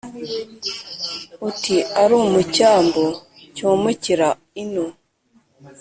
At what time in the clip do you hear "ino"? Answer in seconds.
4.63-4.85